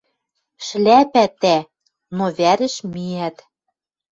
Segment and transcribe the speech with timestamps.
[0.65, 1.57] —Шляпӓ тӓ!..—
[2.17, 3.37] Но вӓрӹш миӓт.